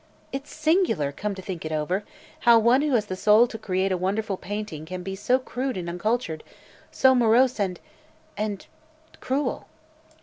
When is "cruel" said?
9.19-9.67